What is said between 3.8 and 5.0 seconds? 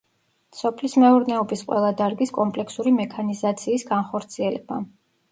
განხორციელება.